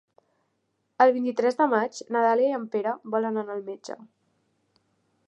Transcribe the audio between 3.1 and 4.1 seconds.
volen anar al metge.